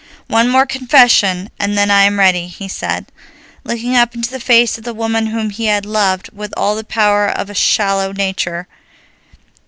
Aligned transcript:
"One 0.25 0.49
more 0.49 0.65
confession, 0.65 1.51
and 1.59 1.77
then 1.77 1.91
I 1.91 2.05
am 2.05 2.17
ready," 2.17 2.47
he 2.47 2.67
said, 2.67 3.05
looking 3.63 3.95
up 3.95 4.15
into 4.15 4.31
the 4.31 4.39
face 4.39 4.75
of 4.79 4.83
the 4.83 4.95
woman 4.95 5.27
whom 5.27 5.51
he 5.51 5.65
had 5.67 5.85
loved 5.85 6.31
with 6.33 6.51
all 6.57 6.75
the 6.75 6.83
power 6.83 7.27
of 7.29 7.51
a 7.51 7.53
shallow 7.53 8.11
nature. 8.11 8.67